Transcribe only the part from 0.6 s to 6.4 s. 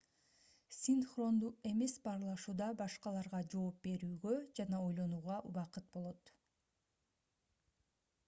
синхрондуу эмес баарлашууда башкаларга жооп берүүгө жана ойлонууга убакыт болот